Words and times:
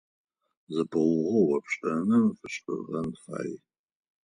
Зэпыугъо 0.73 1.39
ӏофшӏэным 1.49 2.25
фэшӏыгъэн 2.37 3.09
фай. 3.23 3.51